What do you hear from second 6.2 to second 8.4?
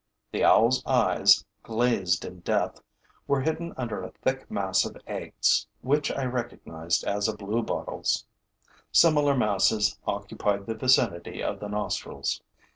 recognized as a bluebottle's.